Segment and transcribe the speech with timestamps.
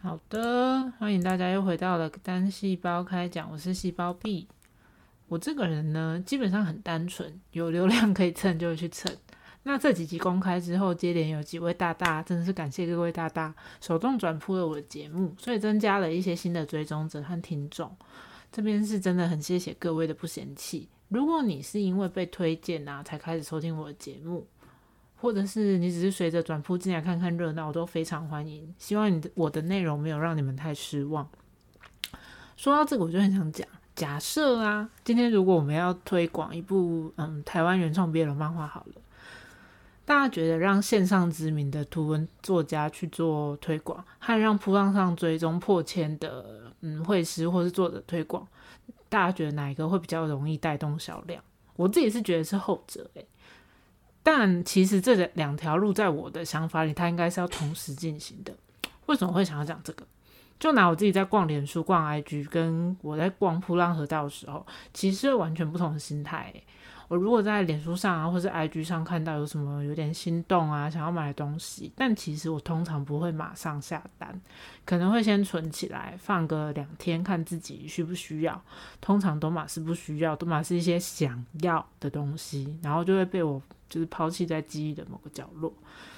[0.00, 4.48] 好的，欢迎大家又回到了单细胞开讲，我是细胞 B。
[5.28, 9.14] 我这个人呢，基本上很单纯，有流量可以蹭就会去蹭。
[9.64, 17.94] 那这几集公开之后，接连有几位大大，真的是感谢各位大大手动转铺了我的节目，所以增加了一些新的追踪者和听众。
[18.50, 20.88] 这边是真的很谢谢各位的不嫌弃。
[21.08, 24.46] 如果你是因为被推荐啊才开始收听我的节目，
[25.22, 28.74] 或者是你只是随着转铺进来看看热闹，我都非常欢迎。
[28.76, 31.28] 希望你的我的内容没有让你们太失望。
[32.56, 33.64] 说到这个，我就很想讲，
[33.94, 39.00] 假设啊，今天如果我们要推广一部嗯台湾原创 BL 漫画，好了。
[40.04, 48.44] 大家觉得让线上知名的图文作家去做推广，和让铺浪上追踪破千的嗯绘师或是作者推广，
[49.08, 51.40] 大家觉得哪一个会比较容易带动销量？
[51.76, 53.24] 我自己是觉得是后者诶，
[54.22, 58.54] 但其实这两条路在我的想法里，它应该是要同时进行的。
[59.06, 60.06] 为什么会想要讲这个？
[60.60, 64.64] 就拿我自己在逛脸书、逛 IG，跟我在逛铺浪河道的时候，
[64.94, 66.54] 其实是完全不同的心态。
[67.08, 74.40] 我如果在脸书上啊，或是 IG 上看到有什么有点心动啊，想要买的东西，但其实我通常不会马上下单，
[74.86, 78.62] 可能会先存起来，放个两天，看自己需不需要。
[79.00, 83.60] 通常都马是不需要，都马是一些想要的东西，然后就会被我
[83.92, 85.70] 就是抛弃在记忆的某个角落。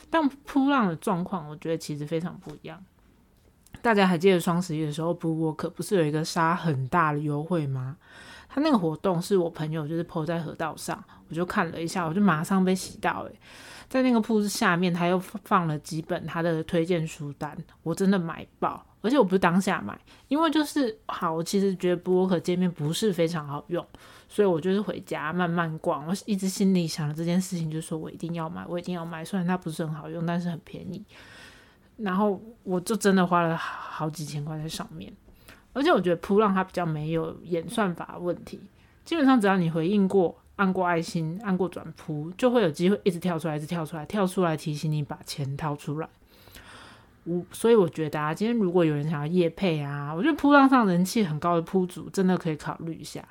[0.08, 2.80] 但扑浪的状况，我觉得其实非常不一样。
[3.82, 7.96] 大家还记得双十一的时候，布沃克不是有一个杀很大的优惠吗？
[8.48, 13.40] 他那个活动是我朋友就是 PO 在河道上，我就看了一下，我就马上被洗到诶，
[13.88, 23.84] 在那个铺子下面，他又放了几本他的推荐书单，我真的买爆，而且我不是当下买，因为就是好，我其实觉得博客界面不是非常好用，
[24.34, 31.04] 所以我就是回家慢慢逛，我一直心里想着这件事情，就是说我一定要买，我一定要买，虽然它不是很好用，但是很便宜，
[31.98, 35.12] 然后我就真的花了好几千块在上面。
[35.72, 38.60] 而且我觉得扑浪它比较没有演算法问题，
[39.04, 46.08] 基本上只要你回应过、按过爱心、按过转扑，就会有机会一直跳出来、一直跳出来、跳出来提醒你把钱掏出来。
[47.22, 53.24] 我所以我觉得啊，今天如果有人想要夜配啊，我觉得扑浪上人气很高的铺主真的可以考虑一下，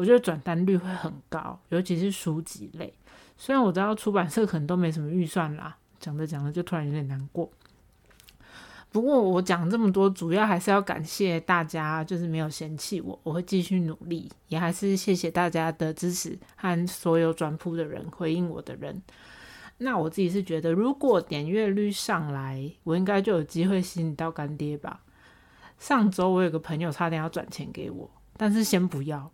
[0.00, 2.90] 我觉得转单率会很高，尤其是书籍类。
[3.36, 7.50] 虽然我知道出版社可能都没什么预算啦，讲着讲着就突然有点难过。
[8.90, 19.02] 不过我讲这么多，主要还是要感谢大家，就是没有嫌弃我，我会继续努力，也还是谢谢大家的支持和所有转铺的人回应我的人。
[19.76, 25.02] 那我自己是觉得，如果点阅率上来，我应该就有机会吸引到干爹吧。
[25.78, 29.30] 上周我有个朋友差点要转钱给我，但是先不要。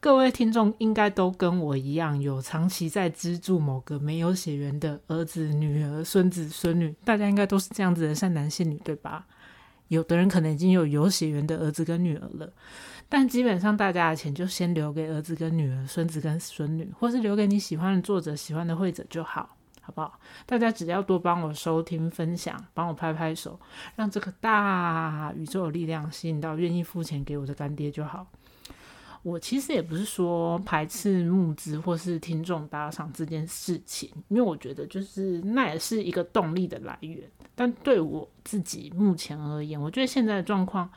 [0.00, 9.26] 各位听众应该都跟我一样，有长期在资助某个没有血缘的儿子、女儿、孙子、孙女，大家应该都是这样子的善男信女，对吧？
[9.88, 12.50] 有的人可能已经有有血缘的儿子跟女儿了，
[13.10, 20.18] 但基本上大家的钱就先留给儿子跟女儿、孙子跟孙女，或是留给你喜欢的作者、喜欢的会者就好，好不好？
[20.46, 23.60] 大家只要多帮我收听、分享，帮我拍拍手，
[23.96, 28.26] 让这个大宇宙的力量吸引到愿意付钱给我的干爹就好。
[29.22, 37.20] 我其实也不是说排斥募资或是听众打赏这件事情，因为我觉得就是那也是一个动力的来源。
[37.54, 40.90] 但对我自己目前而言，我觉得现在的状况，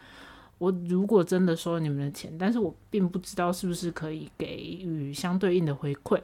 [0.57, 6.21] 我如果真的收了你们的钱，但是我并不知道是不是可以给予相对应的回馈。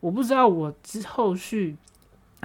[0.00, 1.74] 我不知道我之后续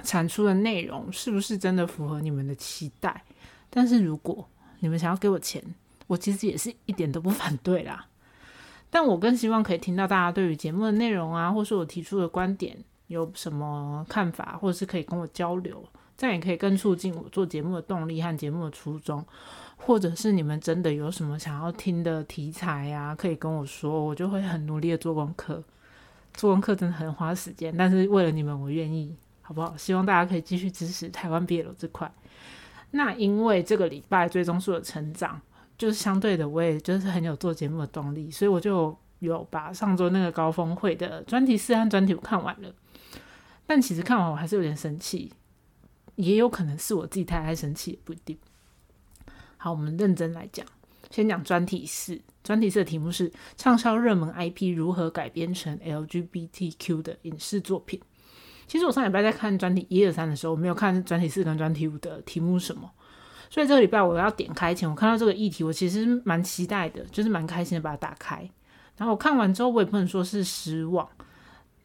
[0.02, 3.22] 产出的内容是不是真的符合你们的期待。
[3.68, 4.48] 但是如果
[4.80, 5.62] 你们想要给我钱，
[6.06, 8.06] 我其实也是一点都不反对啦。
[8.94, 12.76] 但我更希望可以听到大家对于节目的内容啊，或是我提出的观点
[13.06, 15.82] 有什么看法，或者是可以跟我交流，
[16.14, 19.24] 这样也可以更促进我做节目的动力和节目的初衷。
[19.78, 25.64] 或者是你们真的有什么想要听的题材呀，可以跟我说，我就会很努力的做功课。
[26.34, 29.74] 做功课真的很花时间，但是为了你们，我愿意，好不好？
[29.76, 32.12] 希望大家可以继续支持台湾 BL 这块。
[32.90, 35.40] 那因为这个礼拜最终数的成长。
[35.82, 42.72] 就是相对的，我也就是很有做节目的动力，所以我就有把上周那个高峰会的专题四和专题五看完了。
[43.66, 45.32] 但其实看完我还是有点生气，
[46.14, 48.38] 也有可能是我自己太爱生气，也不一定。
[49.56, 50.64] 好，我们认真来讲，
[51.10, 52.20] 先讲专题四。
[52.44, 58.00] 专题四的题目是畅销热门 IP 如何改编成 LGBTQ 的影视作品。
[58.68, 62.88] 其实我上礼拜在看专题一二三的时候，我没有看专题四跟专题五的题目什么。
[63.52, 68.38] 所以这个礼拜我要点开前，我看到这个议题，我其实蛮期待的，就是蛮开心的把它打开。
[68.96, 71.06] 然后我看完之后，我也不能说是失望，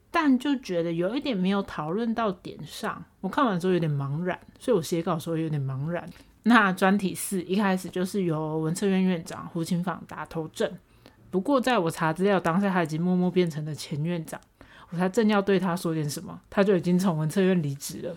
[0.09, 3.03] 但就觉得有一点没有讨论到点上。
[3.19, 6.09] 我看完之后有点茫然，所以我写稿的时候有点茫然。
[6.43, 10.71] 那专题四一开始就是由文策院院长胡清访打头阵，
[11.29, 14.39] 不过在我查资料当下，他已经默默变成了前院长。
[14.89, 18.15] 我才正要对他说点什么，他就已经从文策院离职了。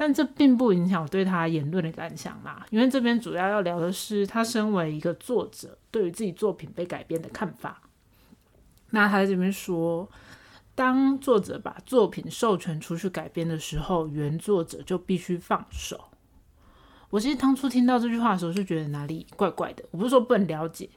[0.00, 7.82] 但这并不影响我对他言论的感想啦，因为这边主要要聊的是他身为一个作者对于自己作品被改编的看法。
[8.90, 10.08] 那他在这边说，
[10.76, 16.04] 当作者把作品授权出去改编的时候，原作者就必须放手。
[17.10, 19.84] 我其实当初听到这句话的时候，就觉得哪里怪怪的。
[19.90, 20.88] 我不是说不能了解，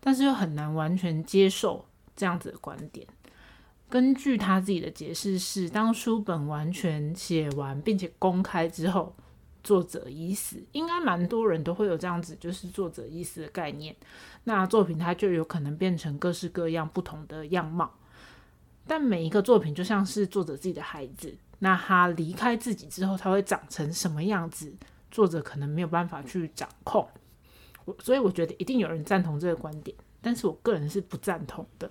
[0.00, 1.84] 但是又很难完全接受
[2.16, 3.06] 这样子的观点。
[3.90, 9.14] 根据他自己的解释是，当书本完全写完并且公开之后，
[9.64, 10.62] 作者已死。
[10.72, 13.96] 应该蛮多人都会有这样子，就是作者已死的概念。
[14.44, 17.92] 那作品它就有可能变成各式各样不同的样貌。
[18.86, 24.72] 但每一个作品就像是作者自己的孩子，那他离开自己之后，他会长成什么样子，
[25.10, 27.06] 作者可能没有办法去掌控。
[27.84, 31.90] 我所以我觉得一定有人赞同这个观点，但是我个人是不赞同的。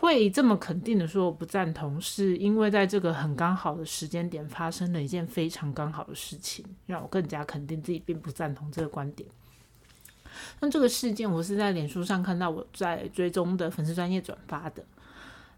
[0.00, 9.28] 会这么肯定的说我不赞同，是因为在这个很刚好的时间点发生了一件非常刚好的事情，让我更加肯定自己并不赞同这个观点。
[10.58, 14.82] 那这个事件我是在脸书上看到我在追踪的粉丝专业转发的。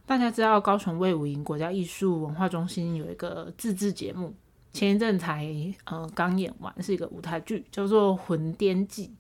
[0.04, 4.34] 大家知道高雄卫武营国家艺术文化中心有一个自制节目，
[4.72, 5.46] 前一阵才
[5.84, 9.14] 呃刚演完，是一个舞台剧，叫做《魂颠记：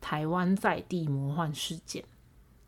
[0.00, 2.00] 台湾在地魔幻事件》。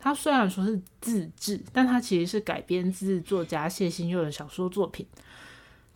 [0.05, 5.03] 它虽然说是自制，但它其实是改编自作家谢新佑的小说作品。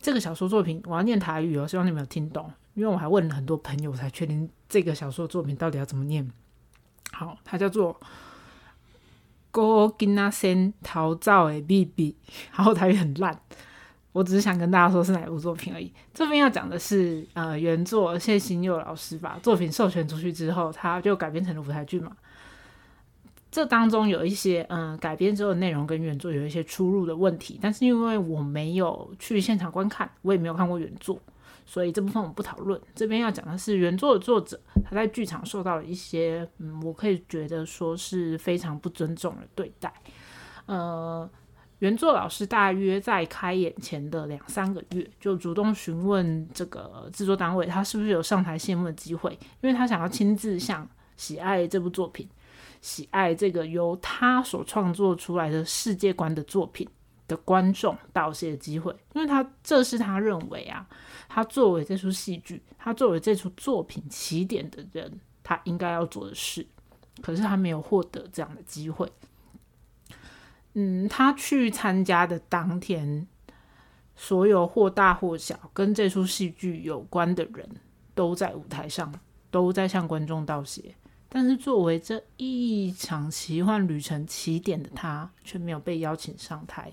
[0.00, 6.28] 这个小说作品我要念台语哦，希望你们有听懂，因为我还问了很多朋友才确定这个小说作品到底要怎么念。
[7.12, 7.94] 好，它叫做
[9.52, 12.16] 《哥金那森逃造的 B B》，
[12.52, 13.40] 然后台语很烂，
[14.10, 15.92] 我只是想跟大家说是哪部作品而已。
[16.12, 22.10] 这边要讲的是，呃，原作谢新佑老师把作品授权出去之后，他就改编成了舞台剧嘛。
[23.50, 31.20] 这当中有一些嗯改编之后的内容跟原作有一些出入的问题，但是因为我没有去现场观看，我也没有看过原作，
[31.66, 32.80] 所以这部分我们不讨论。
[32.94, 39.92] 这边要讲的是原作的作者他在剧场受到了一些嗯，我可以觉得说是非常不尊重的对待。
[40.66, 41.28] 呃，
[41.80, 52.28] 原作老师大约在开演前的两三个月就主动询问这个制作单位，他是不是有上台谢幕的机会，因为他想要亲自向喜爱这部作品。
[52.80, 56.88] 喜爱这个由他所创作出来的世界观的作品
[57.28, 60.86] 的观众道谢的机会，因为他这是他认为啊，
[61.28, 66.66] 他作为这出戏剧，他作为这出作品起点的人，他应该要做的事，
[67.22, 69.10] 可是他没有获得这样的机会。
[70.72, 73.26] 嗯，他去参加的当天，
[74.16, 77.68] 所有或大或小跟这出戏剧有关的人
[78.14, 79.12] 都在舞台上，
[79.50, 80.94] 都在向观众道谢。
[81.32, 86.92] 但是作为这一场奇幻旅程起点的他，却没有被邀请上台。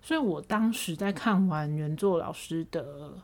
[0.00, 3.18] 所以我当时在看完原作老师的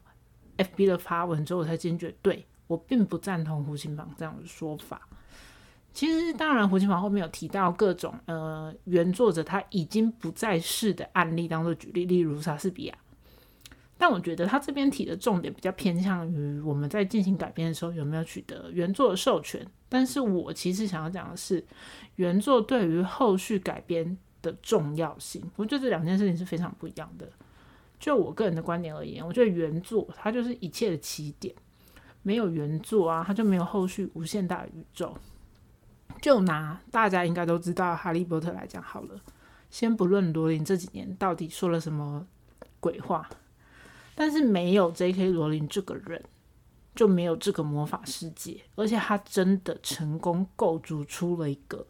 [0.58, 5.00] FB 的发文之后，我才坚决对我并不赞同胡琴坊这样的说法。
[5.92, 12.98] 其实，当然，胡琴坊后面有提到各种呃原作者他已经不在世的案例当做举例，例如莎士比亚。
[13.98, 19.66] 但我觉得他这边提的重点比较偏向于我们在进行改编的时候有没有取得原作的授权。
[19.90, 21.62] 但是我其实想要讲的是，
[22.16, 25.42] 原作对于后续改编的重要性。
[25.56, 27.28] 我觉得这两件事情是非常不一样的。
[27.98, 31.54] 就我个人的观点而言，我觉得原作它就是一切的起点，
[32.22, 35.14] 没有原作啊，它就没有后续无限大宇宙。
[36.22, 39.20] 就拿大家应该都知道《哈利波特》来讲好了，
[39.70, 42.26] 先不论罗琳这几年到底说了什么
[42.78, 43.28] 鬼话。
[44.14, 45.30] 但是没有 J.K.
[45.30, 46.22] 罗琳这个人，
[46.94, 51.86] 就没有这个魔法世界，而且他真的成功构筑出了一个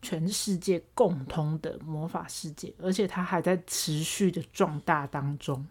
[0.00, 5.66] 全世界共通的魔法世界，而且他还在持续的壮大当中。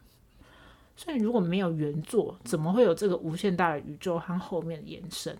[0.95, 5.35] 所以如果没有原作，怎么会有这个无限大的宇宙和后面的延伸？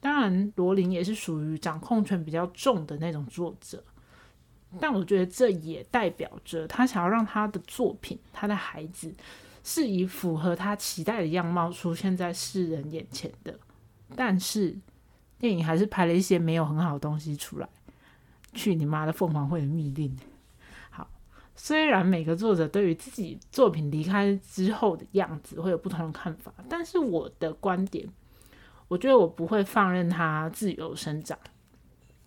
[0.00, 3.84] 当然，罗琳也是属于掌控权比较重的那种作者，
[4.80, 9.14] 但我觉得这也代表着他想要让他的作品，他的孩子。
[9.62, 13.58] 是以符合他期待的样貌出现在世人眼前的，
[14.16, 14.76] 但是
[15.38, 17.68] 电影还是拍了一些没有很好的东西出来。
[18.52, 20.12] 去你妈的凤凰会的密令！
[20.90, 21.08] 好，
[21.54, 28.08] 虽然每个作者对于自己作品离开之后的样子会有不同的看法，但是我的观点，
[28.88, 31.38] 我觉得我不会放任它自由生长，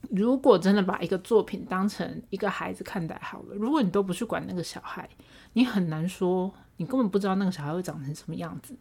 [0.10, 5.10] 如果真的把一个作品当成一个孩子看待好了，如果你都不去管那个小孩，
[5.53, 8.75] 你很难说，你根本不知道那个小孩会长成什么样子，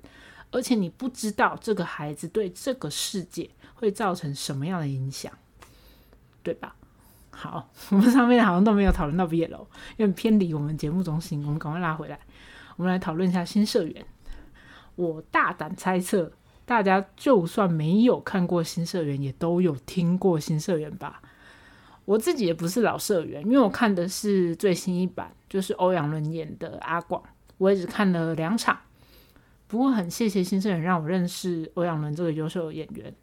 [0.50, 5.32] 而且你不知道这个孩子对这个世界会造成什么样的影响，
[6.42, 6.74] 对吧？
[7.30, 12.18] 好， 我们上面好像都没有讨论到毕业楼，因为偏离我们节目中心，我们赶快拉回来，
[12.76, 14.04] 我们来讨论一下新社员。
[14.96, 16.32] 我大胆猜测。
[16.64, 21.20] 大家就算没有看过新社员，也都有听过新社员吧？
[22.04, 27.22] 我自己也不是老社员，因为我看的是最新一版，就是欧阳伦演的阿广，
[27.58, 28.78] 我也只看了两场。
[29.68, 33.14] 不过很谢谢新社员让我认识欧阳伦这个优秀的演员。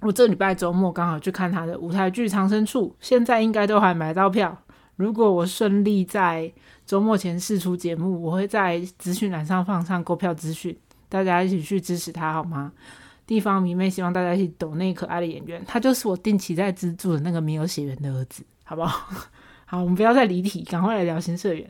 [0.00, 4.58] 我这礼拜周末刚好去看他的舞台剧《藏身处》，现在应该都还买到票。
[4.96, 6.52] 如果我顺利在
[6.84, 10.76] 周末前试出节目，我会在资讯栏上放上购票资讯。
[11.08, 12.72] 大家一起去支持他好吗？
[13.32, 19.08] 地方迷妹希望大家去懂那可爱的演员，他就是我定期在资助的那个没有血缘的儿子，好不好？
[19.64, 21.66] 好，我们不要再离题，赶快来聊新社员。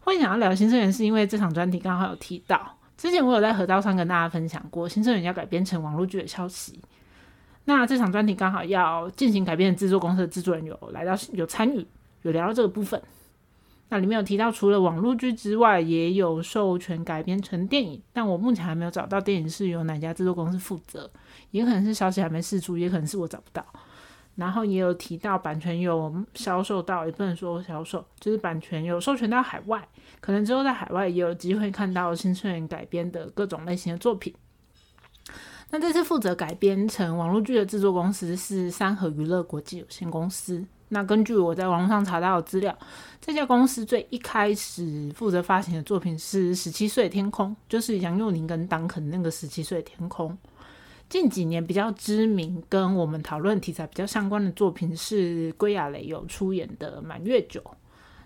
[0.00, 6.80] 会想要聊新社员，是因为这场专题刚好有提到，之前我有在河道上跟大家分享过新社员要改编成网络剧的消息。
[7.66, 11.86] 那这场专题刚好要进行改编的制作公司的制作人有来到有参与，
[12.22, 12.98] 有聊到这个部分。
[13.90, 21.10] 那里面有提到，除了网络剧之外，也有授权改编成电影，但我目前还没有找到电影是由哪家制作公司负责，
[21.50, 23.66] 也可能是消息还没释出，也可能是我找不到。
[24.36, 29.86] 然后也有提到版权有销售到，也不能说销售，就是版权有授权到海外，
[30.20, 34.32] 可能之后在海外也有机会看到新春人改编的各种类型的作品。
[35.70, 40.64] 那这次负责改编成网络剧的制作公司是三和娱乐国际有限公司。
[40.90, 42.76] 那根据我在网上查到的资料，
[43.20, 50.30] 这家公司最一开始负责发行的作品是《十七岁天空》，就是杨佑宁跟当肯那个《十七岁天空》。
[51.08, 57.60] 近几年比较知名、跟我们讨论题材比较相关的作品是归亚蕾有出演的《满月酒》。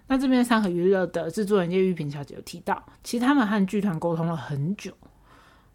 [0.07, 4.93] 那这边三和娱乐的制作人叶玉萍小姐有提到，其实他们和剧团沟通了很久，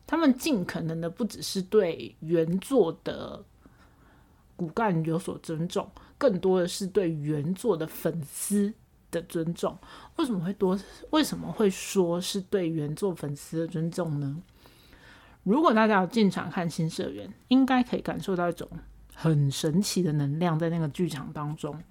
[0.05, 3.43] 他们尽可能的不只是对原作的
[4.55, 5.87] 骨干有所尊重。
[6.19, 8.71] 更多的是对原作的粉丝
[9.09, 9.75] 的尊重。
[10.17, 10.77] 为什么会多？
[11.11, 14.43] 为什么会说是对原作粉丝的尊重呢？
[15.43, 18.69] 如果大家有进场看新社员，应该可以感受到一种
[19.15, 21.81] 很神奇的能量在那个剧场当中。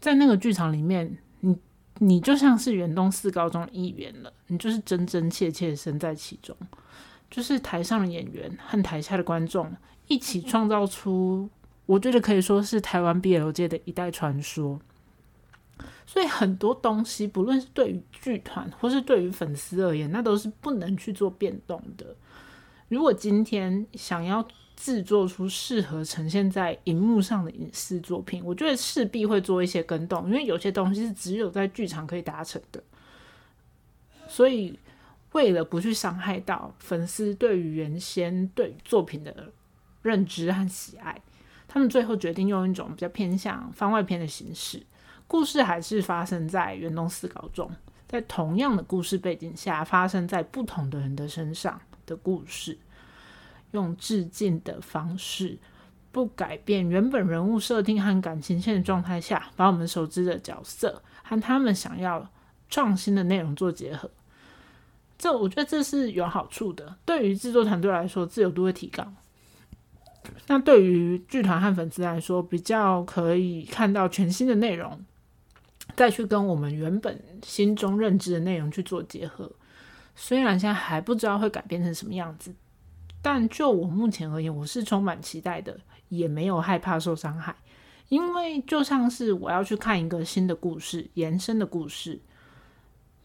[0.00, 1.58] 在那个剧场里面，你
[1.98, 6.56] 你就像是远东四高中的一员了，你就是真真切切身在其中，
[7.28, 9.70] 就是台上的演员和台下的观众
[10.06, 11.50] 一起创造出。
[11.86, 14.80] 我觉得可以说是台湾 BL 界的一代传说，
[16.06, 22.16] 所以很多东西，不论是对于剧团或是对于粉丝而言，那都是不能去做变动的。
[22.88, 32.82] 如果今天想要制作出适合呈现在荧幕上的影视作品，我觉得势必会做一些更动，因为有些东西是只有在剧场可以达成的。
[34.26, 34.78] 所以，
[35.32, 39.52] 为了不去伤害到粉丝对于原先对作品的
[40.02, 41.20] 认知和喜爱。
[41.74, 44.80] 他们最后决定用一种比较偏向番外篇的形式，
[45.26, 47.68] 故事还是发生在元东四高中，
[48.06, 52.78] 在同样的故事背景下，发生在不同的人的身上的故事，
[53.72, 55.58] 用致敬的方式，
[56.12, 62.30] 不改变原本人物设定和感情线的状态下，把我们熟知的角色和他们想要
[62.70, 64.08] 创新的内容做结合。
[65.18, 69.12] 这我觉得这是有好处的，对于制作团队来说，自由度会提高。
[70.46, 75.04] 那对于剧团和粉丝来说，比较可以看到全新的内容，
[75.96, 79.50] 再去跟我们原本心中认知的内容去做结合。
[80.14, 82.54] 虽然现在还不知道会改变成什么样子，
[83.20, 85.78] 但就我目前而言，我是充满期待的，
[86.08, 87.56] 也没有害怕受伤害，
[88.08, 92.20] 因为就像是我要去看一个新的故事、延伸的故事。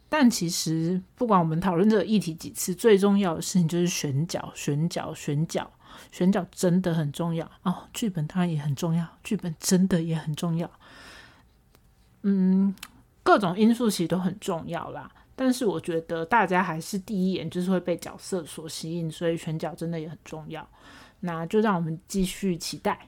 [0.09, 5.69] 但其实不管我们讨论这个议题几次，最重要的事情就是选角、选角、选角。
[6.11, 10.69] 选角真的很重要哦，剧本当然也很重要，剧本真的也很重要。
[12.23, 12.75] 嗯，
[13.23, 15.11] 各种因素其实都很重要啦。
[15.35, 20.67] 但是我觉得大家还是第一眼就是会被角色所吸引，所以选角真的也很重要。
[21.21, 23.07] 那就让我们继续期待。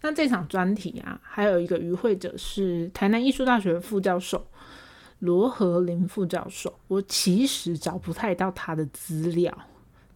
[0.00, 4.44] 那这场专题啊，还有一个与会者是台南艺术大学副教授
[5.20, 9.56] 罗和林副教授，我其实找不太到他的资料。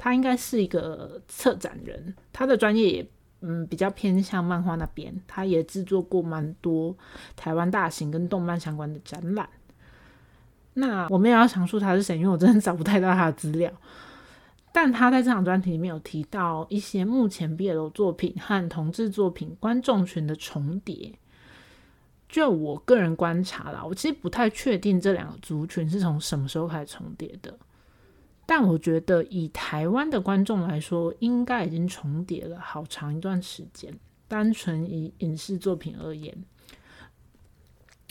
[0.03, 3.07] 他应该是一个策展人，他的专业也
[3.43, 6.97] 嗯比较偏向漫画那边，他也制作过蛮多
[7.37, 9.47] 台湾大型跟动漫相关的展览。
[10.73, 13.71] 那我们也要详述他是谁，因为我真的找不太到他的资料。
[14.73, 21.13] 但他在这场专题里面有提到一些目前 BL 作品和同志作品观众群的重叠。
[22.27, 27.55] 就我个人观察啦，我其实不太确定这两个族群是从什么时候开始重叠的。
[28.51, 33.97] 但我觉得以台湾的观众来说，应该已经重叠了好长一段时间。
[34.27, 36.37] 单纯以影视作品而言，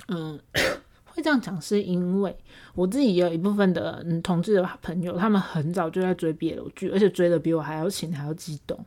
[0.08, 0.40] 嗯。
[1.04, 2.34] 会这样讲，是因为
[2.74, 8.80] 我自己也有一部分的嗯同志的朋友，他们很早就在追 BL 剧，而且追的比我还要勤，还要激动。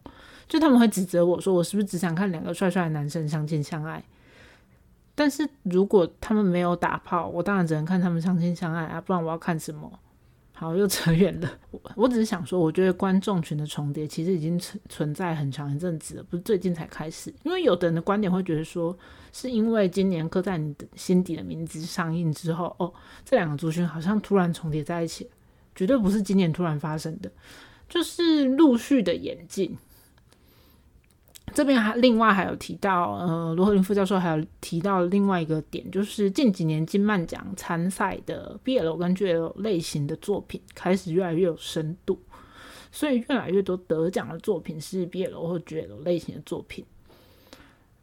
[0.49, 4.03] 就他们会指责我说，我是不是只想看两个帅帅的男生相亲相爱？
[5.15, 9.93] 但是如果他们没有打炮，我当然只能看他们相亲相爱啊，不然我要看什么？
[10.62, 11.50] 好，又扯远了。
[11.73, 17.35] 我我只是想说，我觉得观众群的重叠其实已经存存在很长一阵子了，不是最近才开始。
[17.42, 18.97] 因为有的人的观点会觉得说，
[19.33, 25.28] 是因为今年刻在你的心底的名字上映之后，哦，这两个族群好像突然重叠在一起，
[25.75, 27.28] 绝对不是今年突然发生的，
[27.88, 29.76] 就是陆续的演进。
[31.55, 42.19] 这边还另外还有提到，呃，罗和林副教授还有提到另外一个点，就是近几年金漫奖参赛的 BL 跟 GL 类型的作品开始越来越有深度，
[42.91, 46.85] 所以越来越多得奖的作品是 BL 或 GL 类型的作品。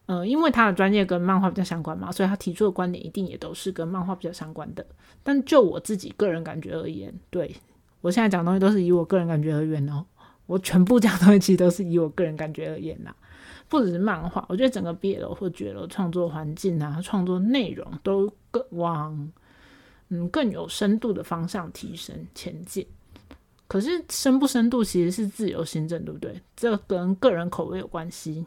[0.06, 4.86] 呃，因为他的专业跟漫画比较相关嘛，所以他提出的观点一定也都是跟漫画比较相关的。
[5.22, 7.56] 但就我自己个人感觉而言，对
[8.02, 10.04] 我现在讲东西都是以我个人感觉而言哦，
[10.48, 13.14] 我全部讲东西其实都是以我个人感觉而言呐。
[13.70, 19.32] 不只是漫画，我觉得整个 BL 或 GL 创作环境啊，创作内容都更往
[20.10, 22.86] 嗯更有深度的方向提升前进。
[23.68, 26.42] 可是深不深度其实是自由行政，对不对？
[26.56, 28.46] 这跟个人口味有关系。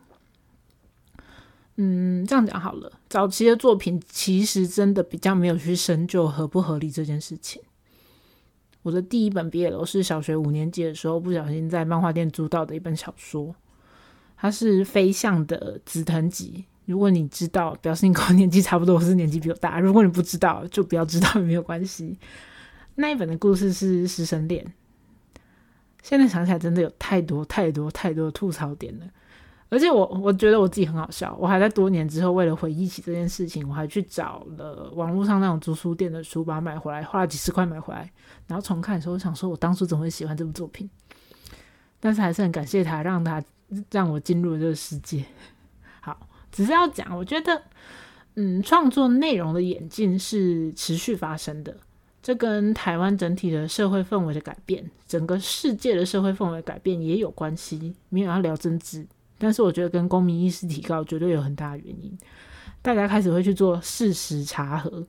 [1.76, 7.62] 嗯，这样讲好了，早期的作品其实真的比较没有去深究合不合理这件事情。
[8.82, 13.54] 我的第一本 BL 是小学五年级的时候不小心在漫画店租到的一本小说。
[14.42, 19.78] 它是飞象的紫藤集，如果你知道，表示你跟我年纪差不多，或是年纪比我大。
[19.78, 22.18] 如果你不知道，就不要知道 也没有关系。
[22.96, 24.66] 那一本的故事是师生恋，
[26.02, 29.06] 现在想起来真的有太多太多太多吐槽点了。
[29.68, 38.10] 而且我我觉得我自己很好笑，我还在多年之后为了回忆起这件事情，我还去找了网络上那种租书店的书，把它买回来，花了几十块买回来，
[38.48, 40.90] 然后重看的时候，我想说我当初怎么会喜欢这部作品？
[42.00, 43.40] 但是还是很感谢他，让他。
[43.90, 45.24] 让我进入这个世界。
[46.00, 47.62] 好，只是要讲，我觉得，
[48.34, 51.76] 嗯，创作内容的演进是持续发生的。
[52.22, 57.94] 这跟台湾整体的社会氛围的改变，整个世界的社会氛围改变也有关系。
[58.10, 59.04] 没有要聊政治，
[59.38, 62.16] 但是我觉得跟公民意识提高绝对有很大的原因。
[62.80, 65.04] 大家开始会去做事实查核。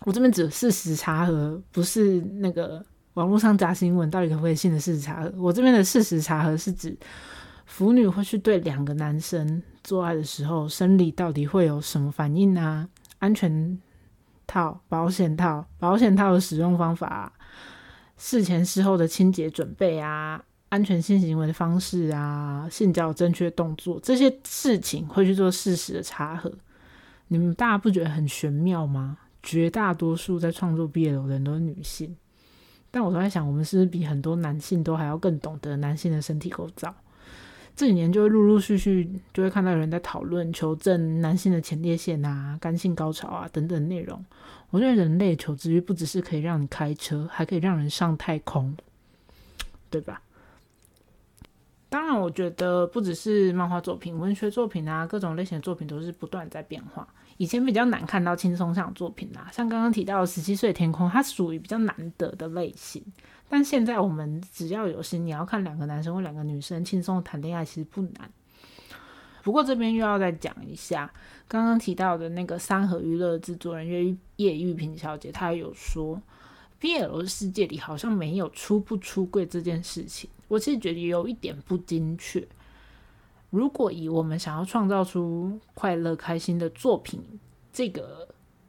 [0.00, 2.84] 我这边指事实查核，不是那个
[3.14, 5.32] 网络上假新闻到底可不可以信的事实查核。
[5.36, 6.96] 我这边的事实查核是指。
[7.72, 12.86] 腐女会去对两个男生做爱的时候，生理到底会有什么反应啊？
[13.18, 13.80] 安全
[14.46, 17.32] 套、保险套、保险套的使用方法、
[18.18, 26.52] 事前事后的清洁准备啊、安全性行为的方式啊、性交正确动作这些事情会去做事实的查核。
[27.28, 29.16] 你们大家不觉得很玄妙吗？
[29.42, 32.14] 绝大多数在创作 BL 的人都是女性，
[32.90, 36.94] 但我都在想，我们是不是比很多男性都还要更懂得男性的身体构造？
[37.74, 44.24] 这几年就会陆陆续续就会看到有人在讨论求证男性的前列腺啊、干性高潮啊等等内容。
[44.70, 48.76] 我觉得人类求知欲不只是可以让你开车，还可以让人上太空，
[49.90, 50.22] 对吧？
[51.88, 57.06] 当然，我觉得不只是漫画作品、文学作品啊，各种类型的作品都是不断在变化。
[57.42, 63.04] 以前比较难看到轻松向的作品啦，像刚刚提到的《十七岁天空》，它属于比较难得的类型。
[63.48, 68.30] 但现在我们只要有心，你要看两个男生或两个女生轻松谈恋爱，其实不难。
[69.42, 71.12] 不过这边又要再讲一下，
[71.48, 76.22] 刚刚提到的那个三和娱乐制作人叶叶玉萍小姐，她有说
[76.80, 80.30] ，BL 世界里好像没有出不出柜这件事情。
[80.46, 82.46] 我其实觉得有一点不精确。
[83.52, 87.22] 如果以我们想要创造出快乐开心的作品
[87.70, 88.26] 这个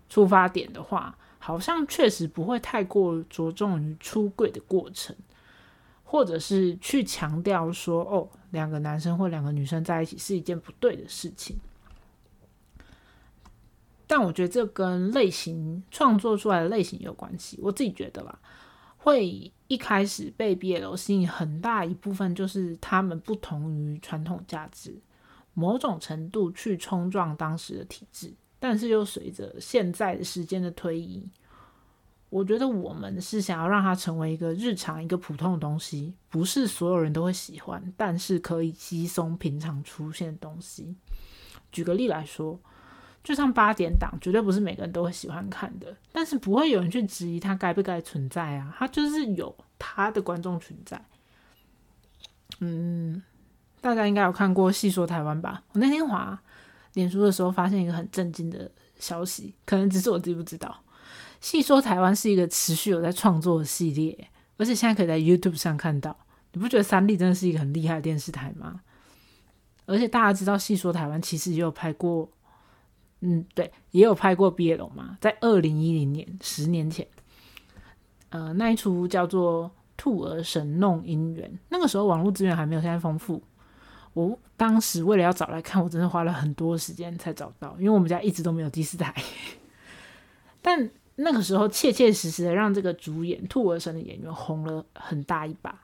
[0.09, 5.15] 出发点的话，好像确实不会太过着重于出柜的过程，
[6.03, 11.57] 或者是去强调说哦，两个男生或两个女生在一起是一件不对的事情。
[14.05, 17.57] 但我觉得这跟类型创作出来的类型有关系。
[17.63, 18.37] 我自己觉得吧，
[19.03, 24.97] 会一开始被 BL 吸引很大一部分就是他们不同于传统价值，
[25.53, 28.33] 某种程度去冲撞当时的体制。
[28.61, 31.29] 但是又随着现在的时间的推移，
[32.29, 40.95] 我觉得我们是想要让它成为一个日常、一个普通的东西，不是所有人都会喜欢，但是可以稀松平常出现的东西。
[41.73, 42.57] 举个例来说，
[43.23, 51.01] 就像八点档，绝对不是每个人都会喜欢看的，但是不会有人去质疑它该不该存在啊，它就是有它的观众存在。
[52.59, 53.23] 嗯，
[53.81, 55.63] 大家应该有看过《戏说台湾》吧？
[55.71, 56.37] 我那天滑
[56.93, 60.83] 脸书的时候，发现一个很震惊的消息，可能只是我自己不知道。
[61.39, 66.17] 《戏说台湾》是一个持续有在创作的系列，而且现在可以在 YouTube 上看到。
[66.51, 68.81] 你不觉得三立真的是一个很厉害的电视台吗？
[69.85, 72.29] 而且大家知道《戏说台湾》其实也有拍过，
[73.23, 77.07] 嗯，对，也有拍过《毕业龙》嘛，在二零一零年，十年前，
[78.29, 79.71] 呃，那一出叫做。
[79.95, 83.41] 兔儿神弄姻缘，那个时候网络资源还没有现在丰富。
[84.13, 89.13] 我当时为了要找来看，我真的花了很多时间才找到，因为我们家一直都没有第四台。
[90.63, 95.79] 但那个时候切切实实的让这个主演兔儿神的演员红了很大一把，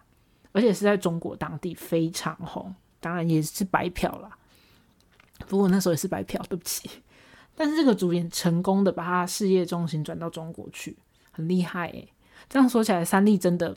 [0.54, 4.38] 而且是在中国当地非常红，当然也是白嫖啦。
[5.48, 6.90] 不过那时候也是白嫖，对不起。
[7.60, 10.98] 但是这个主演成功的把他事业重心转到中国去，
[11.30, 12.08] 很厉害诶。
[12.48, 13.76] 这样说起来，三立真的。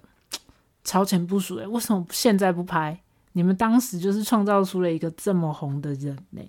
[0.84, 2.96] 超前部署诶，为什么现在不拍？
[3.32, 6.40] 你们当时就是创造出了一个这么红的人呢？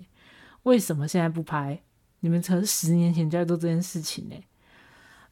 [0.62, 1.80] 为什么现在不拍？
[2.20, 4.36] 你们才十年前就在做这件事情呢？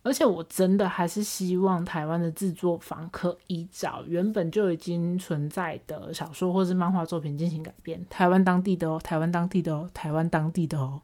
[0.03, 11.01] 而且我真的还是希望台湾的制作方可以找原本就已经存在的小说或是漫画作品进行改编，台湾当地的哦，台湾当地的哦，台湾当地的哦，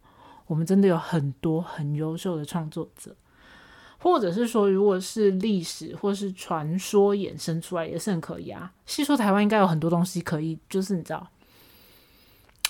[0.49, 3.15] 我们真的有很多很优秀的创作者。
[4.01, 8.73] 或者是说，如果是历史或是传说衍生出来，也是很可以啊。
[8.87, 11.29] 细说台湾应该有很多东西可以，就是你知道，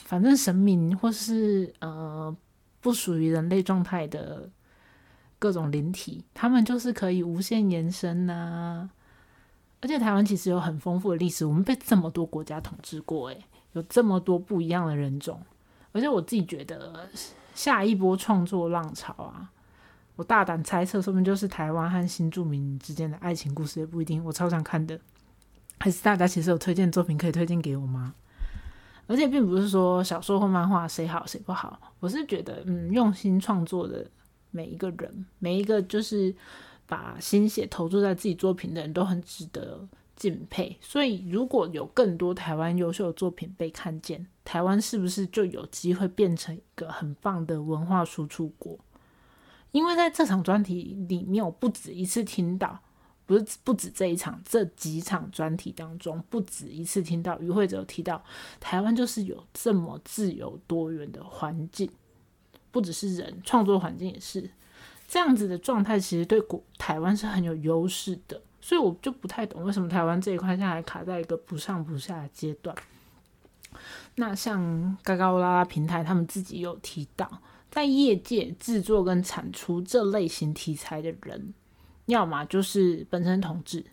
[0.05, 2.35] 反正神明或是呃
[2.81, 4.49] 不属于人类状态的
[5.38, 8.88] 各种灵体，他们就是可以无限延伸呐。
[9.83, 15.38] 而且台湾其实有很丰富的历史，我们被这么多国家统治过，诶，有这么多不一样的人种。
[15.93, 17.07] 而且我自己觉得，
[17.59, 19.51] 下一波创作浪潮啊。
[20.14, 24.25] 我大胆猜测，说不定就是台湾和新住民之间的爱情故事，也不一定。
[24.25, 24.97] 我超想看的，
[25.81, 28.14] 还是大家其实有推荐作品可以推荐给我吗？
[29.09, 34.09] 而且并不是说小说或漫画谁好谁不好，我是觉得，嗯，用心创作的
[34.53, 36.33] 每一个人，每一个就是
[36.87, 39.85] 把心血投注在自己作品的人都很值得
[40.19, 40.77] 敬佩。
[40.83, 48.79] 所以，如果有更多台湾优秀的作品被看见，台湾是不是就有机会变成一个很棒的文化输出国？
[49.71, 52.81] 因为在这场专题里面，我不止一次听到，
[53.27, 58.25] 不是不止这一场，这几场专题当中，不止一次听到与会者提到，
[58.59, 61.91] 台湾就是有这么自由多元的环境，
[62.71, 64.51] 不只是人创作环境也是
[65.07, 72.75] 这样子的状态，其实对国台湾是很有优势的，所以我就不太懂为什么台湾这一块现在还卡在一个不上不下的阶段。
[74.16, 77.40] 那像嘎嘎乌拉拉平台，他们自己有提到。
[77.71, 81.53] 在业界制作跟产出这类型题材的人，
[82.07, 83.85] 要么就是本身同志，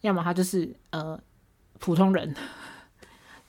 [0.00, 1.18] 要么他就是呃
[1.78, 2.34] 普通人。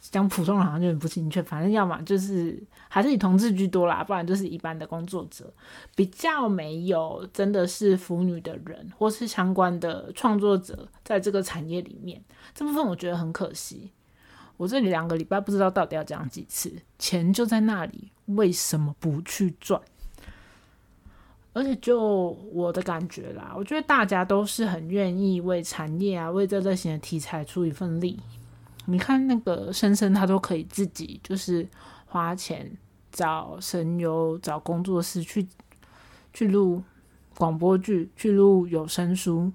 [0.10, 5.52] 讲普通人好像有点不精确，反正要么就是还是以同志居多啦，不然就是一般的工作者，
[5.96, 12.22] 比较没有真的是腐女的人，或是相关的创作者在这个产业里面，
[12.54, 13.92] 这部分我觉得很可惜。
[14.56, 19.80] 我这里两个礼拜不知道到底要讲几次，钱就在那里，为什么不去赚？
[21.54, 28.20] 而且就我的感觉啦，我觉得大家都是很愿意为产业啊，为这类型的题材出一份力。
[28.90, 31.68] 你看那个深深，他都可以自己就是
[32.06, 32.72] 花钱
[33.12, 35.46] 找声优、找工作室去
[36.34, 36.82] 去录
[37.38, 39.52] 广播剧、去录有声书。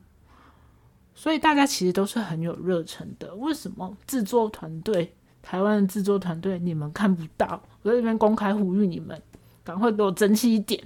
[1.15, 3.35] 所以大家其实都是很有热忱的。
[3.37, 7.63] 为什么制作团队，台湾的制作团队你们看不到？
[7.83, 9.21] 我在这边公开呼吁你们，
[9.65, 10.83] 赶快给我争气一点。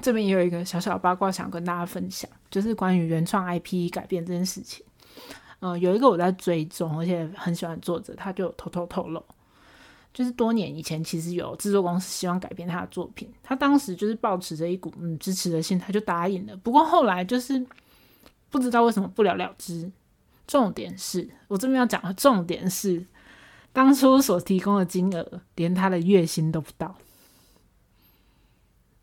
[0.00, 4.84] 这边也有一个小小八卦想跟大家分享，就是关于原创 IP 改变这件事情。
[5.64, 9.24] 嗯，有一个我在追踪，而且很喜欢作者，他就偷偷透露，
[10.12, 16.56] 就是多年以前其实有制作公司希望改变他的作品，他当时就是抱持着一股嗯支持的心态就答应了。
[16.58, 17.66] 不过后来就是。
[18.50, 19.90] 不知道为什么不了了之。
[20.46, 23.04] 重点是我这边要讲的重点是，
[23.72, 26.94] 当初所提供的金额连他的月薪都不到，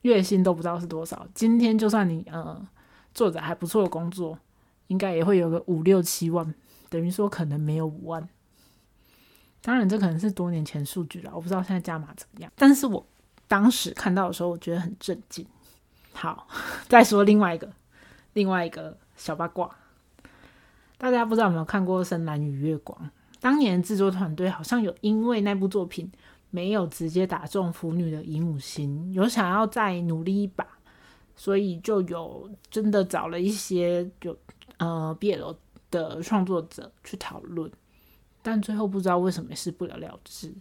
[0.04, 1.28] 月薪都不知道是多少。
[1.34, 2.65] 今天就算你呃
[3.13, 4.39] 做着还不错的工作，
[4.91, 6.54] 应该也会有个五六七万，
[6.89, 8.27] 等于说可能没有五万。
[9.62, 12.51] 当然这可能是多年前数据了，我不知道现在加码怎么样。
[12.58, 13.06] 但是我
[13.47, 15.45] 当时看到的时候，我觉得很震惊。
[16.12, 16.45] 好，
[16.89, 17.71] 再说另外一个。
[18.34, 19.69] 另外一个小八卦，
[20.97, 22.97] 大家不知道有没有看过《深蓝与月光》？
[23.39, 26.10] 当年制作团队好像有因为那部作品
[26.49, 30.65] 没有直接打中腐女的姨母心，有想要再努力一把，
[31.36, 34.34] 所以就有真的找了一些有
[34.77, 35.55] 呃 BL
[35.89, 37.71] 的创作者去讨论，
[38.41, 40.53] 但最后不知道为什么是不了了之。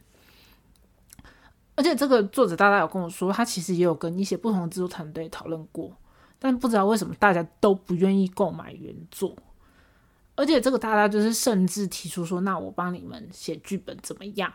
[1.77, 5.97] 而且这个作者大大有跟我说，他其实也有跟一些不同的制作团队讨论过，
[6.39, 9.35] 但不知道为什么大家都不愿意购买原作。
[10.35, 14.53] 而且这个大大就是甚至提出说，那我帮你们写剧本怎么样？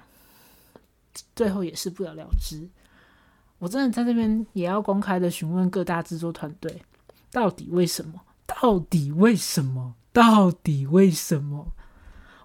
[1.36, 2.68] 最后也是不了了之。
[3.58, 6.84] 我真的在这边也要公开的询问各大制作团队，
[7.32, 8.20] 到底为什么？
[8.62, 9.96] 到底为什么？
[10.14, 11.74] 到底为什么？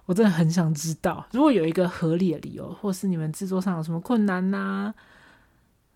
[0.05, 4.93] 我真的很想知道，如果有一个合理的理由，或是你们制作上有什么困难呐，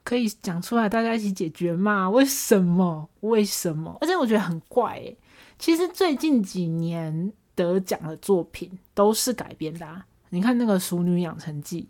[0.03, 2.09] 可以讲出来，大家一起解决嘛？
[2.09, 3.09] 为什么？
[3.21, 3.97] 为什么？
[3.99, 5.17] 而且我觉得很怪诶，
[5.59, 10.05] 其实最近几年得奖的作品都是改编的，啊。
[10.29, 11.81] 你看那个《熟女养成记》《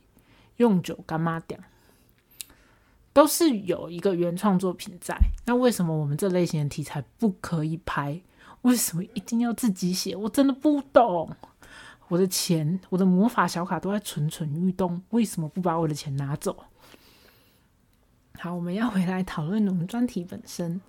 [0.57, 1.59] 用酒干妈点》，
[3.15, 5.17] 都是有一个原创作品在。
[5.45, 8.21] 那为什么我们这类型的题材不可以拍？
[8.63, 10.13] 为什么一定要自己写？
[10.13, 11.33] 我真的不懂。
[12.09, 16.65] 我的钱，我的魔法小卡都在蠢蠢欲动，为什么不把我的钱拿走？
[18.37, 20.81] 好，我们要回来讨论我们专题本身。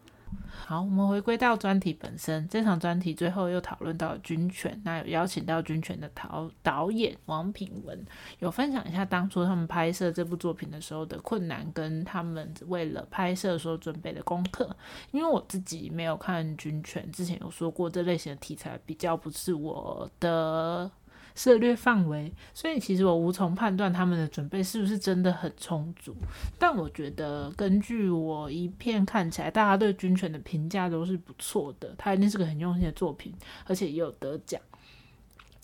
[0.67, 2.49] 好，我们回归到专题本身。
[2.49, 8.05] 这场专题最后又讨论到军犬，那有邀请到军犬的导导演王品文，
[8.41, 14.69] 有分享一下当初他们拍摄这部作品的时候的困难，跟他们为了拍摄所准备的功课。
[15.13, 20.91] 因为我自己没有看军犬，之前有说过这类型的题材比较不是我的。
[21.37, 26.17] 涉略范围，所以其实我无从判断他们的准备是不是真的很充足。
[26.59, 31.95] 但我觉得，根据我一片看起来，大家对《军犬》的评价都是不错的。
[31.97, 33.33] 它一定是个很用心的作品，
[33.67, 34.61] 而且也有得奖。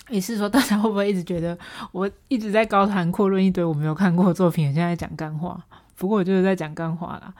[0.09, 1.59] 也是说，大家会不会一直觉得
[1.91, 5.65] 我一直在高谈阔论一堆我没有看过的作品，现在讲干话？
[5.97, 7.33] 不过我就是在讲干话啦。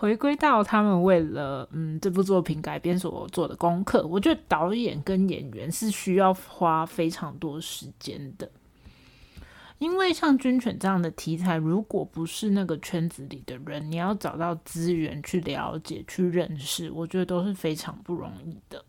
[0.00, 8.50] 回归到他们为了嗯这部作品改编所做的功课，我觉得导演跟演员是需要花非常多时间的，
[9.76, 18.82] 因为像军犬这样的题材，如果不是那个圈子里的人，你要找到资源去了解、去认识，我觉得都是非常不容易的。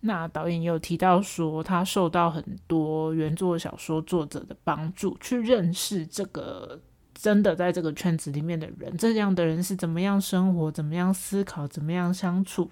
[0.00, 6.80] 那导演也有提到说，他受到很多原作小说作者的帮助，去认识这个。
[7.20, 12.70] 真的在这个圈子里面的人，这样的人是怎么样生活、怎么样思考、怎么样相处、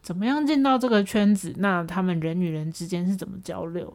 [0.00, 1.52] 怎么样进到这个圈子？
[1.58, 3.92] 那他们人与人之间是怎么交流？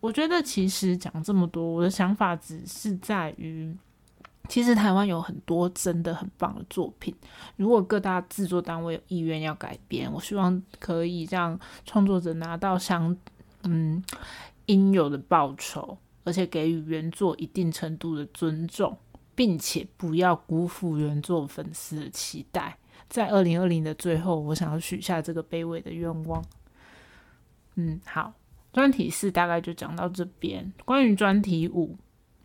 [0.00, 3.74] 我觉得其实讲这么多，我的想法只是在于，
[4.48, 7.14] 其实台湾有很多真的很棒的作品。
[7.56, 13.16] 如果各大制作单位有意愿要改编，我希望可以让创作者拿到相
[13.62, 14.04] 嗯
[14.66, 18.94] 应有的报酬，而且给予原作一定程度的尊重。
[19.34, 22.78] 并且不要辜负原作粉丝的期待。
[23.08, 26.44] 在二零二零的最后，我想要许下这个卑微的愿望。
[27.76, 28.32] 嗯，好，
[28.72, 30.72] 专题四大概就讲到这边。
[30.84, 31.96] 关于专题五，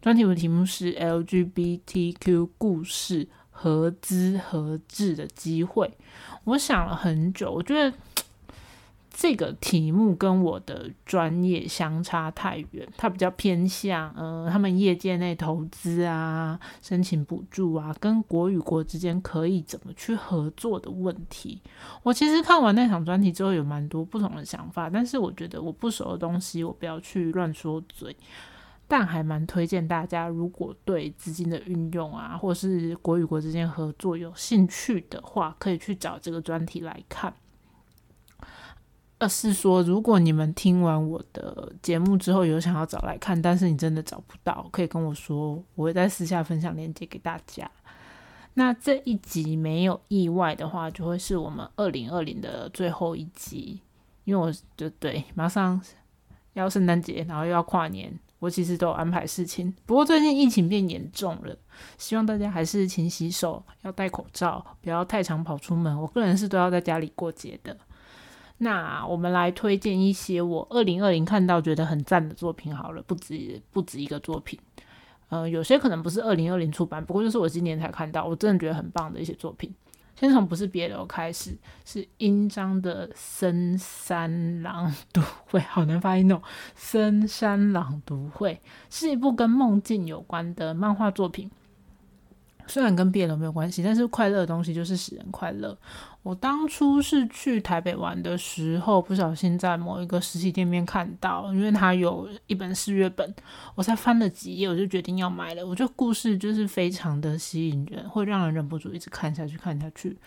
[0.01, 5.91] 专题五的题目是 LGBTQ 故事合资合制的机会。
[6.43, 7.97] 我想了很久，我觉得。
[9.19, 21.59] 这个题目跟我的专业相差太远，它比较偏向，呃，他们业界内投资啊、申请补助啊，跟国与国之间可以怎么去合作的问题。
[22.03, 28.15] 我其实看完那场专题之后，有蛮多不同的想法，但是我觉得我不熟的东西，我不要去乱说嘴。
[28.87, 37.33] 但还蛮推荐大家，如果对资金的运用啊，或是国与国之间合作有兴趣的话，可以去找这个专题来看。
[39.19, 47.69] 而是说，如果你们听完我的节目之后有想要找来看，但是你真的找不到，可以跟我说，我会在私下分享链接给大家。
[48.53, 53.81] 那这一集没有意外的话，就会是我们二零二零的最后一集，
[54.23, 55.81] 因为我就对马上
[56.53, 59.73] 要圣诞节，然后又要跨年，我其实都有安排事情。
[59.85, 61.55] 不过最近疫情变严重了，
[61.97, 65.99] 希望大家还是勤洗手，要戴口罩，不要太常跑出门。
[65.99, 67.75] 我个人是都要在家里过节的。
[68.59, 74.59] 那我们来推荐一些我二零二零看到觉得很赞的作品好了，不止不止一个作品，
[75.29, 79.73] 呃，有些可能不是二零二零出版，不过就是我今年才看到，我真的觉得很棒的一些作品。
[80.19, 86.41] 先从不是别的开始，是英章的深山朗读会，好难发音哦。
[86.75, 91.51] 深山朗读会是一部跟梦境有关的漫画作品。
[92.65, 95.77] 虽然跟变了没有关系，但是快乐的东西就是使人快乐。
[96.27, 103.33] 我当初是去台北玩的时候，不小心在某一个实体店面看到，因为它有一本四月本，
[103.75, 105.65] 我才翻了几页，我就决定要买了。
[105.65, 110.17] 我觉得故事就是非常的吸引人，会让人忍不住一直看下去，看下去。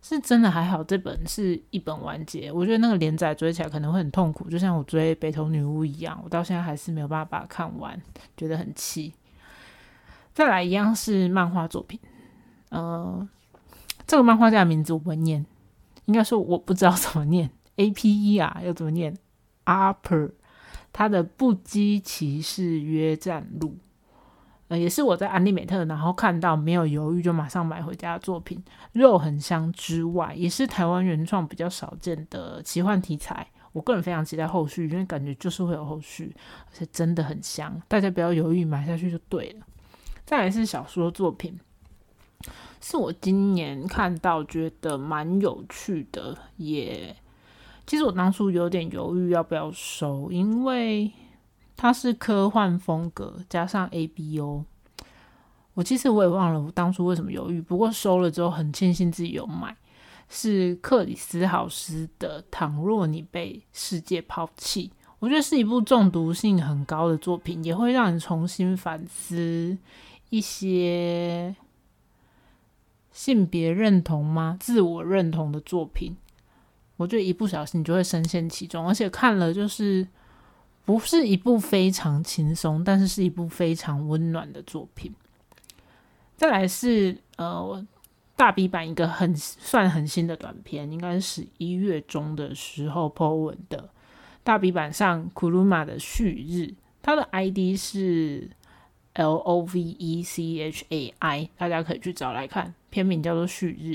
[0.00, 2.52] 是真的还好，这本是一本完结。
[2.52, 8.00] 我觉得那个连载追起来可能会很痛苦，就像我追《北投女巫》一样，我到现在还是没有办法看完，
[8.36, 9.12] 觉得很气。
[10.32, 11.98] 再来一样是漫画作品，
[12.68, 13.28] 呃。
[14.10, 15.46] 这个漫画家的名字我不会念，
[16.06, 17.48] 应该说我不知道怎么念。
[17.76, 19.16] A P E 啊，要怎么念
[19.64, 20.32] ？Upper，
[20.92, 23.68] 他的《不羁骑士约战录》，
[24.66, 28.60] 呃，也是我在安利美特然后看到没有犹豫就马上买回家的作品。
[28.90, 33.46] 肉很香之外，也是台湾原创比较少见的奇幻题材。
[33.70, 36.34] 我个人非常期待后续，因为感觉就是会有后续，
[36.66, 37.80] 而且真的很香。
[37.86, 39.64] 大家不要犹豫，买下去就对了。
[40.26, 41.56] 再来是小说作品。
[42.80, 47.14] 是我今年看到觉得蛮有趣的，也
[47.86, 51.12] 其实我当初有点犹豫要不要收，因为
[51.76, 54.64] 它是科幻风格加上 A B O，
[55.74, 59.76] 我其实我也忘了我当初为什么犹豫，不过收了之后很庆幸自己有买，
[60.28, 69.76] 是克里斯豪斯的《倘若你被世界抛弃》，我觉得是一部中毒性很高的作品，也会让你重新反思
[70.30, 71.54] 一些。
[73.12, 74.56] 性别认同吗？
[74.60, 76.16] 自我认同的作品，
[76.96, 80.06] 我觉得一不小心你就会深陷其中，而且看了就是
[80.84, 85.12] 不是一部非常轻松，但是是一部非常温暖的作品。
[86.36, 87.86] 再来是呃
[88.36, 93.90] 大 B 版一个很算很新的短片，应该是十一月中的时候 po 文的
[94.44, 98.50] 大 B 版上库鲁玛的旭日，他的 ID 是。
[99.14, 103.94] L O V E C H A I，大家可以去找来看，片名叫做《旭日》，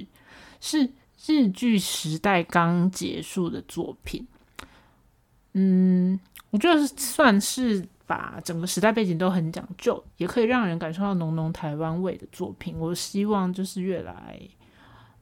[0.60, 0.90] 是
[1.26, 4.28] 日剧时代刚结束的作品。
[5.54, 12.78] 嗯，我觉得算是把整个时代背景都很讲究，也可以让人感受到浓浓台湾味的作品。
[12.78, 14.38] 我希望就是越来，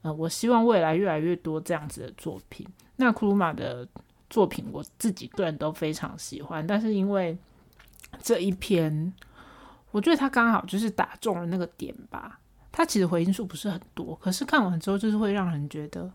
[0.02, 2.66] 呃，我希望未来越来越多这样子的作品。
[2.96, 3.86] 那库鲁玛的
[4.28, 7.38] 作品，我自己个人都非常喜欢，但是因为
[8.20, 9.12] 这一篇。
[9.94, 12.40] 我觉得他刚好就是打中了那个点吧。
[12.72, 16.10] 他其实回应数不是很多，可是看完之后就是会让人觉得，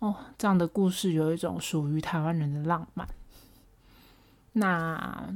[0.00, 3.06] 哦，这样的故事有一种属于台湾人的浪漫。
[4.54, 5.32] 那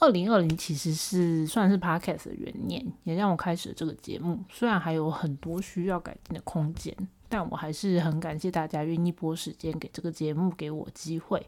[0.00, 4.42] 二零二零其实是算是 Podcast 的元年，也让我开始了这个节目。
[4.50, 6.92] 虽然还有很多需要改进的空间，
[7.28, 11.46] 但我还是很感谢大家愿意拨时间给这个节目，给我机会。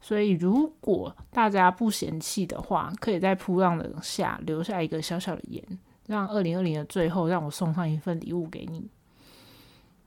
[0.00, 5.62] 所以，如果大家不嫌弃的话，可以在铺浪的下留下一个小小的言，
[6.06, 8.88] 让二零二零的最后让我送上一份礼物给你。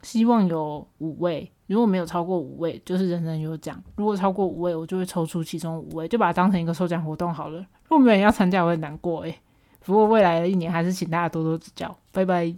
[0.02, 7.60] 希望有五位，如果没有超过五位，就是人人有奖；如果超过五位，我就会抽出其中五位，就把它当成一个抽奖活动好了。
[7.88, 9.38] 如果没有人要参加，我会难过诶。
[9.84, 11.96] 不过未来的一年，还是请大家多多指教。
[12.10, 12.52] 拜拜。